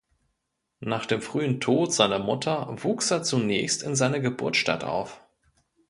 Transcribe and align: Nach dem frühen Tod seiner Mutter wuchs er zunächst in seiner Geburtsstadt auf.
Nach 0.79 1.05
dem 1.05 1.21
frühen 1.21 1.59
Tod 1.59 1.93
seiner 1.93 2.17
Mutter 2.17 2.69
wuchs 2.83 3.11
er 3.11 3.21
zunächst 3.21 3.83
in 3.83 3.95
seiner 3.95 4.19
Geburtsstadt 4.19 4.83
auf. 4.83 5.21